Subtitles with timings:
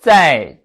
[0.00, 0.58] 在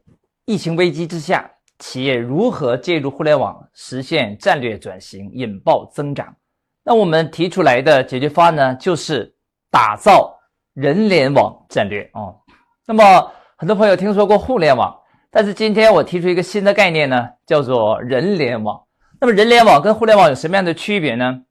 [0.45, 6.33] 疫情危机之下，企业如何借助互联网实现战略转型、引爆增长？
[6.85, 9.35] 那我们提出来的解决方案呢，就是
[9.69, 10.33] 打造
[10.73, 12.31] 人联网战略啊。
[12.85, 14.97] 那么很多朋友听说过互联网，
[15.29, 18.81] 但是今天我提出一个新的概念呢，叫做人联网。
[19.19, 21.41] 那么人联网跟互联网有什么样的区别呢？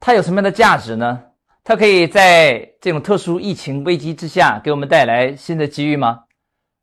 [0.00, 1.22] 它有什么样的价值呢？
[1.62, 6.24] 它可以在这种特殊疫情危机之下给我们带来新的机遇吗？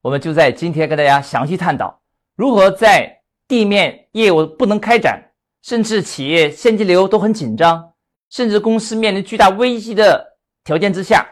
[0.02, 2.00] 我们就在今天跟大家详细探讨，
[2.36, 5.21] 如何在地面业务不能开展，
[5.61, 7.91] 甚至企业现金流都很紧张，
[8.29, 10.25] 甚至公司面临巨大危机的
[10.64, 11.27] 条件之下，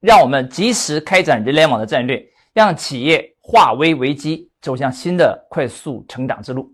[0.00, 2.24] 让我们及时开展人联网的战略，
[2.54, 6.72] 让企业化危为机，走向新的快速成长之路。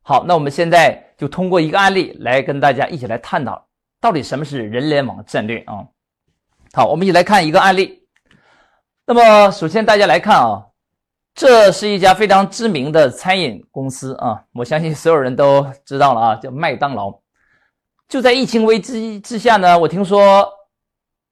[0.00, 3.66] 好，那我们现在就通过一个案例来跟大家一起来探讨，
[4.00, 5.84] 到底什么是人联网战略啊？
[6.72, 8.03] 好，我们一起来看一个案例。
[9.06, 10.64] 那么，首先大家来看啊，
[11.34, 17.14] 这是一家非常知名的餐饮公司啊，我相信所有人都知道了啊，叫麦当劳。
[18.08, 20.50] 就在疫情危机之下呢，我听说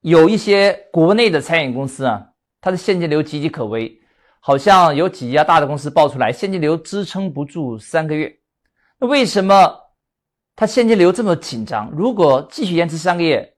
[0.01, 2.23] 有一些国内的餐饮公司啊，
[2.61, 3.99] 它的现金流岌岌可危，
[4.39, 8.31] 好像有几家大的公司爆出来，现金流支撑不住三个月。
[8.99, 9.75] 那为什么
[10.55, 11.89] 它现金流这么紧张？
[11.89, 13.52] 如果继续延迟三个月，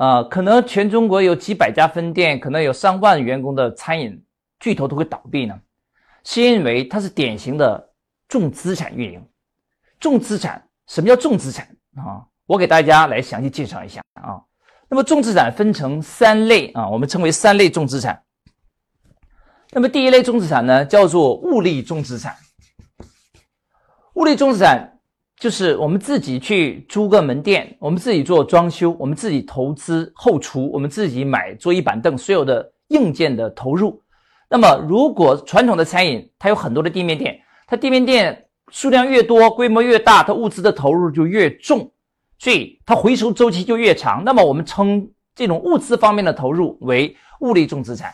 [0.00, 4.18] 啊，可能全中国有几百家分店，可能有上万员工的餐饮
[4.58, 5.54] 巨头都会倒闭呢？
[6.24, 7.92] 是因为它是典型的
[8.26, 9.22] 重资产运营。
[9.98, 12.24] 重资产，什么叫重资产啊？
[12.46, 14.40] 我给大家来详细介绍一下啊。
[14.88, 18.22] 那么重资产分成三类啊，我们称为三类重资产。
[19.70, 22.34] 那么第一类重资产呢，叫做物力重资产。
[24.14, 24.98] 物力重资产
[25.40, 34.02] 就是我们自己去租个门店，我们自己做装修，我们自己投资后厨，我们自己买桌椅板凳，所有的硬件的投入。
[34.50, 41.90] 那么，如果传统的餐饮它有很多的地面店，它地面店数量越多，规模越大，它物资的投入就越重，
[42.38, 44.22] 所以它回收周期就越长。
[44.22, 48.12] 那么，我们称这种物资方面的投入为物力重资产。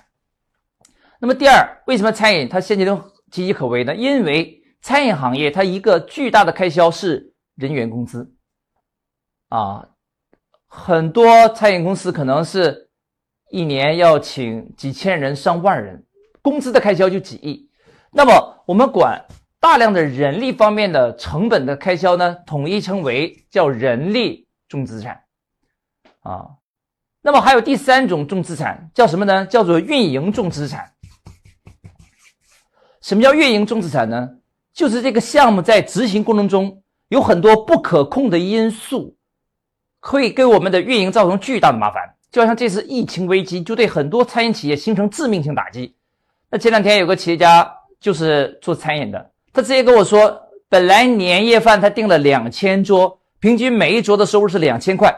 [1.19, 2.95] 那么，第二，为什么餐饮它现金流
[3.33, 3.93] 岌岌可危呢？
[3.97, 8.33] 因为餐饮行业它一个巨大的开销是人员工资，
[9.49, 9.89] 啊，
[10.69, 12.89] 很多餐饮公司可能是
[13.51, 16.07] 一年要请几千人、上万人，
[16.41, 17.69] 工资的开销就几亿。
[18.13, 19.27] 那么我们管
[19.59, 25.25] 大量的人力方面的成本的开销呢，统一称为叫人力重资产，
[26.21, 26.47] 啊，
[27.23, 29.47] 那么还有第三种重资产叫什么呢？
[29.47, 30.93] 叫做运营重资产。
[33.01, 34.31] 什么叫运营重资产呢？
[34.77, 39.17] 就是这个项目在执行过程中有很多不可控的因素，
[40.01, 42.03] 会给我们的运营造成巨大的麻烦。
[42.31, 45.97] 就好像这次疫情危机，就对很多餐饮企业形成致命性打击。
[46.51, 47.67] 那前两天有个企业家
[47.99, 50.39] 就是做餐饮的，他直接跟我说，
[50.69, 55.11] 本来年夜饭他订了两千桌，平均每一桌的收入是两千块，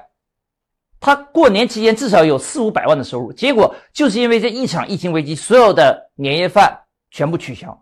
[1.01, 3.33] 他过年期间至少有四五百万的收入。
[3.33, 6.79] 结果就是因为这一场疫情危机，所有的年夜饭
[7.11, 7.77] 全部取消，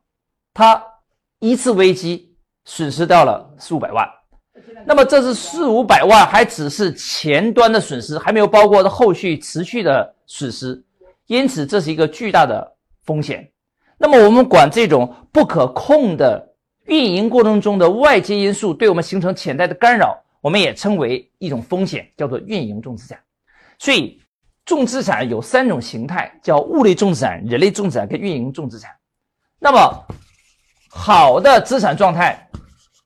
[0.54, 0.82] 他。
[1.38, 4.08] 一次危机损失掉了四五百万，
[4.86, 10.82] 那么这是四五百万，还只是前端的损失，还没有包括后续持续的损失，
[11.26, 13.50] 因此这是一个巨大的风险。
[13.98, 16.54] 那么我们管这种不可控的
[16.84, 23.18] 运营过程中的外界因素对我们形成潜在的干扰，我们也称为一种风险，叫做运营重资产。
[23.78, 24.20] 所以
[24.64, 28.90] 重资产有三种形态，叫物类重资产、人力重资产跟运营重资产。
[29.58, 30.06] 那么
[30.96, 32.48] 好的资产状态，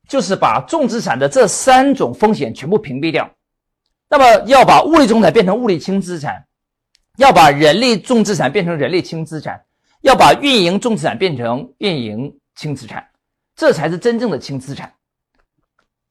[0.08, 3.28] 就是把重资产的这三种风险全部屏蔽掉。
[4.08, 6.46] 那么要把物力重资产变成物力轻资产，
[7.18, 9.60] 要把人力重资产变成人力轻资产，
[10.02, 13.06] 要把运营重资产变成运营轻资产，
[13.54, 14.94] 这才是真正的轻资产。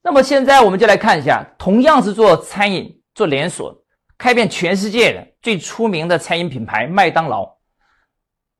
[0.04, 3.76] 那么现在我们就来看一下，同样是做餐饮、做连锁、
[4.18, 7.58] 开遍全世界的最出名的餐饮品牌麦当劳，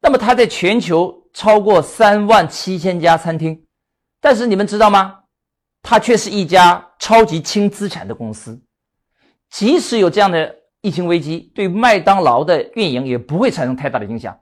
[0.02, 1.19] 那么它在全球。
[1.34, 3.66] 超过三万七千家餐厅，
[4.20, 5.16] 但是你们知道吗？
[5.82, 8.62] 它却是一家超级轻资产的公司。
[9.50, 14.38] 即使有这样的疫情危机，对麦当劳的运营也不会产生太大的影响。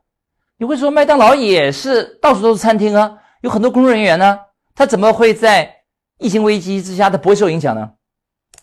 [0.58, 4.40] 你会说，麦当劳也是到处都是餐厅啊，有很多工作人员呢，
[4.74, 5.72] 它怎么会在
[6.18, 7.92] 疫情危机之下它不会受影响呢？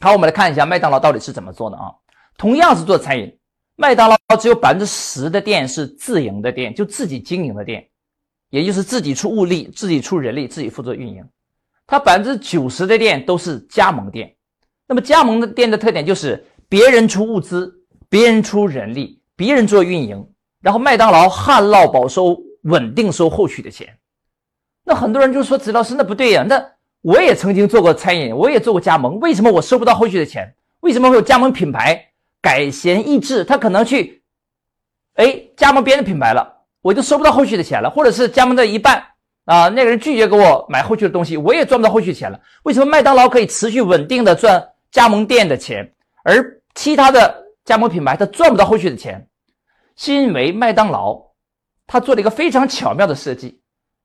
[0.00, 1.92] 好，我们来看一下麦当劳到底是怎么做的啊？
[2.36, 3.38] 同样是做餐饮，
[3.76, 7.88] 麦当劳只有百分之十的店是自营的店，就自己经营的店。
[8.54, 11.24] 也就是自己出物力，自己出人力，自己负责运营。
[11.88, 14.32] 它百分之九十的店都是加盟店。
[14.86, 17.74] 那么加盟的店的特点就是别人出物资，
[18.08, 20.24] 别人出人力，别人做运营，
[20.60, 23.98] 然后麦当劳旱涝保收，稳定收后续的钱。
[24.84, 26.64] 那很多人就说：“子老师，那不对呀，那
[27.00, 30.54] 我也曾经做过餐饮，我也做过加盟，为什么我收不到后续的钱？
[30.78, 33.42] 为什么会有加盟品牌改弦易帜？
[33.42, 34.22] 他可能去，
[35.14, 36.53] 哎，加盟别的品牌了，
[36.84, 39.02] 我就收不到后续的钱了，或者是加盟的一半
[39.46, 42.38] 啊，那个人拒绝给我买后续的东西，我也赚不到后续钱了。
[42.64, 45.90] 为什么麦当劳可以持续稳定的赚加盟店的钱，
[46.24, 49.26] 而其他的加盟品牌他赚不到后续的钱？
[49.96, 51.18] 是因为麦当劳
[51.86, 53.58] 他做了一个非常巧妙的设计。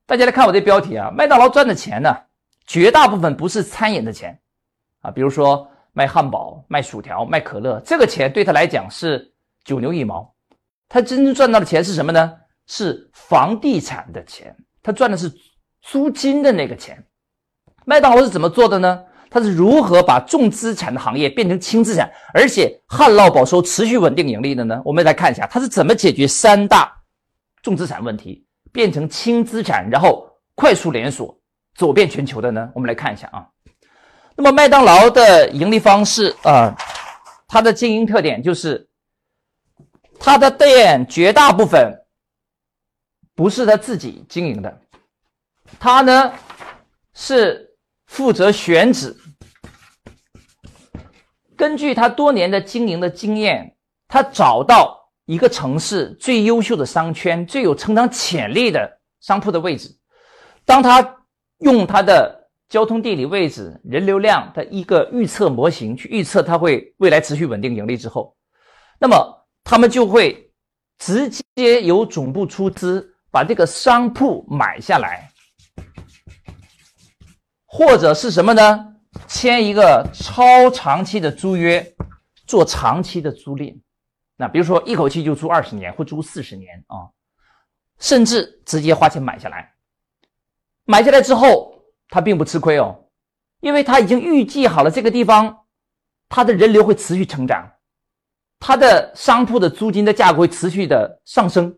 [0.05, 2.15] 大家来看我这标题啊，麦当劳赚的钱呢，
[2.65, 4.39] 绝大部分不是餐饮的钱
[5.01, 9.29] 啊，比如说卖汉堡、卖薯条、卖可乐，这个钱对他来讲是
[9.65, 10.33] 九牛一毛。
[10.87, 12.33] 他真正赚到的钱是什么呢？
[12.69, 15.29] 是房地产的钱，他赚的是
[15.81, 17.03] 租金的那个钱。
[17.83, 19.03] 麦当劳是怎么做的呢？
[19.29, 24.81] 他是如何把重资产的行业变成轻资产，而且旱涝保收、持续稳定盈利的呢？
[24.85, 26.95] 我们来看一下，他是怎么解决三大
[27.61, 28.45] 重资产问题。
[28.71, 31.35] 变成轻资产，然后快速连锁，
[31.75, 32.69] 走遍全球的呢？
[32.75, 33.47] 我们来看一下啊。
[34.35, 36.77] 那么麦当劳的盈利方式啊，
[37.47, 38.87] 它的经营特点就是，
[40.19, 41.91] 它的店绝大部分
[43.39, 44.81] 不是他自己经营的，
[45.79, 46.33] 他呢
[47.13, 47.73] 是
[48.07, 49.15] 负责选址，
[51.55, 53.73] 根据他多年的经营的经验，
[54.09, 54.97] 他找到。
[55.25, 59.95] 一个城市最优秀的商圈、最有成长潜力的商铺的位置，
[60.65, 61.17] 当他
[61.59, 68.35] 用他的交通地理位置、人流量的一个预测模型去预测它会未来持续稳定盈利之后，
[68.99, 70.51] 那么他们就会
[70.97, 75.31] 直接由总部出资把这个商铺买下来，
[77.65, 78.85] 或者是什么呢？
[79.27, 81.95] 签一个超长期的租约，
[82.45, 83.79] 做长期的租赁。
[84.35, 87.09] 那比如说一口气就租二十年或租四十年啊，
[87.99, 89.73] 甚至直接花钱买下来，
[90.85, 93.05] 买下来之后他并不吃亏哦，
[93.59, 95.65] 因为他已经预计好了这个地方，
[96.29, 97.69] 它的人流会持续成长，
[98.59, 101.77] 它的商铺的租金的价格会持续的上升，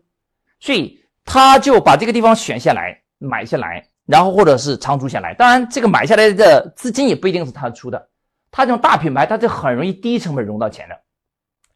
[0.60, 5.32] 所以他就把这个地方选下来买下来，然后或者是长租下来。
[5.34, 8.08] 当然，这个买下来的资金也不一定是他出的，
[8.50, 10.98] 他这种大品牌，他就很容易低成本融到钱的。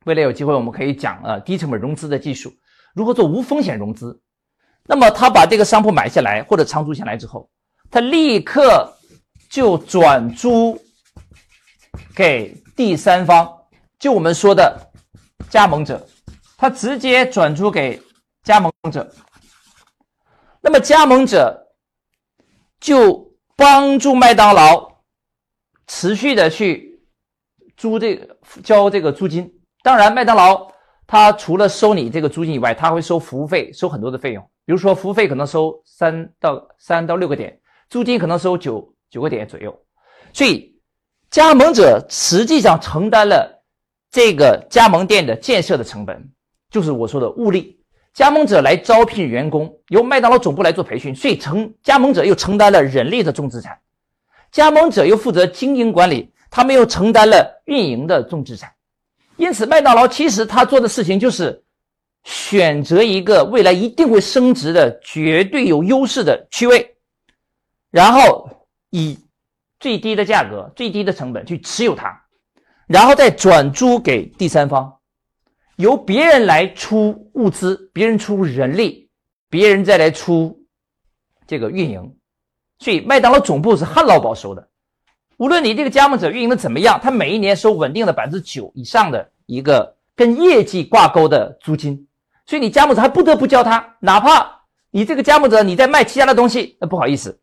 [0.04, 2.52] 未来有机会，我们可以讲呃低成本融资的技术，
[2.94, 4.20] 如何做无风险融资。
[4.84, 7.48] 那么他把这个商铺买下来或者长租下来之后，
[7.90, 8.92] 他立刻
[9.48, 10.80] 就转租
[12.14, 13.48] 给第三方，
[13.98, 14.78] 就我们说的
[15.48, 16.06] 加盟者，
[16.56, 18.00] 他直接转租给
[18.44, 19.12] 加盟者。
[20.66, 21.68] 那么加盟者
[22.80, 24.96] 就帮助麦当劳
[25.86, 27.00] 持续的去
[27.76, 29.48] 租这个交这个租金。
[29.84, 30.68] 当然，麦当劳
[31.06, 34.42] 它除了收你这个租金以外，它会收服务费，收很多的费用。
[34.64, 39.72] 比如说，服务费可能收三到三到六个点，租金可能收九九个点左右。
[40.32, 40.76] 所以，
[41.30, 43.62] 加盟者实际上承担了
[44.10, 46.28] 这个加盟店的建设的成本，
[46.72, 47.80] 就是我说的物力。
[48.16, 53.78] 加盟者来招聘员工，由麦当劳总部来做培训，所以承加盟者又承担了人力的重资产，
[54.50, 58.72] 加盟者又负责经营管理，他们又承担了运营的重资产。
[59.36, 61.62] 因此，麦当劳其实他做的事情就是
[62.24, 66.96] 选择一个未来一定会升值的、绝对有优势的区位，
[67.90, 68.48] 然后
[68.88, 69.18] 以
[69.78, 72.18] 最低的价格、最低的成本去持有它，
[72.86, 74.95] 然后再转租给第三方，
[75.76, 79.08] 由别人来出物资，别人出人力，
[79.48, 80.64] 别人再来出
[81.46, 82.16] 这个运营。
[82.78, 84.68] 所以，麦当劳总部是旱涝保收的。
[85.38, 92.08] 无论你这个加盟者运营的怎么样，他每一年收稳定的百分之九以上的一个跟业绩挂钩的租金，
[92.46, 97.38] 所以你加盟者还不得不交他，哪怕你这个加盟者你在卖其他的东西，那不好意思，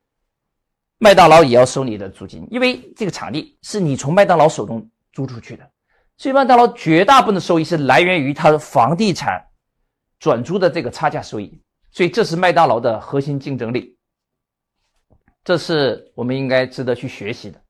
[0.98, 5.70] 麦当劳也要收你的租金，因为这个场地是你从麦当劳手中租出去的，
[6.17, 9.46] 所以麦当劳绝大部分的收益是来源于它的房地产
[10.20, 11.60] 转租的这个差价收益，
[11.91, 13.98] 所以这是麦当劳的核心竞争力，
[15.43, 17.62] 这是我们应该值得去学习的。